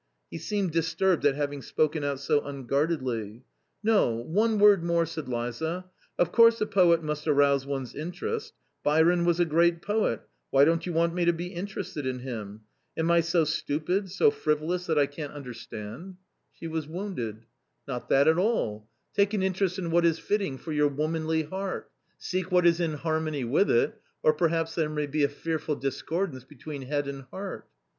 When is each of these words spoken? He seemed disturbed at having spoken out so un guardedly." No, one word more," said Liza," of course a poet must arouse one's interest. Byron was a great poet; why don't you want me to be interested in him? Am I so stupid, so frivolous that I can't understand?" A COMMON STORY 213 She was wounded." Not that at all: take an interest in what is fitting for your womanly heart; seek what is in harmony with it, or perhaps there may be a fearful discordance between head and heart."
He 0.31 0.39
seemed 0.39 0.71
disturbed 0.71 1.25
at 1.27 1.35
having 1.35 1.61
spoken 1.61 2.03
out 2.03 2.19
so 2.19 2.41
un 2.43 2.65
guardedly." 2.65 3.43
No, 3.83 4.15
one 4.15 4.57
word 4.57 4.83
more," 4.83 5.05
said 5.05 5.29
Liza," 5.29 5.85
of 6.17 6.31
course 6.31 6.59
a 6.59 6.65
poet 6.65 7.03
must 7.03 7.27
arouse 7.27 7.67
one's 7.67 7.93
interest. 7.93 8.53
Byron 8.83 9.25
was 9.25 9.39
a 9.39 9.45
great 9.45 9.79
poet; 9.83 10.21
why 10.49 10.65
don't 10.65 10.87
you 10.87 10.91
want 10.93 11.13
me 11.13 11.25
to 11.25 11.33
be 11.33 11.53
interested 11.53 12.07
in 12.07 12.17
him? 12.21 12.61
Am 12.97 13.11
I 13.11 13.19
so 13.19 13.43
stupid, 13.43 14.09
so 14.09 14.31
frivolous 14.31 14.87
that 14.87 14.97
I 14.97 15.05
can't 15.05 15.33
understand?" 15.33 16.15
A 16.63 16.65
COMMON 16.65 16.81
STORY 16.81 16.81
213 16.81 16.81
She 16.81 16.87
was 16.87 16.87
wounded." 17.27 17.45
Not 17.87 18.09
that 18.09 18.27
at 18.27 18.39
all: 18.39 18.89
take 19.15 19.35
an 19.35 19.43
interest 19.43 19.77
in 19.77 19.91
what 19.91 20.03
is 20.03 20.17
fitting 20.17 20.57
for 20.57 20.71
your 20.71 20.87
womanly 20.87 21.43
heart; 21.43 21.91
seek 22.17 22.51
what 22.51 22.65
is 22.65 22.79
in 22.79 22.93
harmony 22.93 23.43
with 23.43 23.69
it, 23.69 24.01
or 24.23 24.33
perhaps 24.33 24.73
there 24.73 24.89
may 24.89 25.05
be 25.05 25.23
a 25.23 25.29
fearful 25.29 25.75
discordance 25.75 26.43
between 26.43 26.81
head 26.87 27.07
and 27.07 27.25
heart." 27.29 27.67